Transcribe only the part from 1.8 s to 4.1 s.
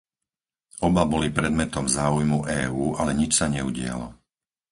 záujmu EÚ, ale nič sa neudialo.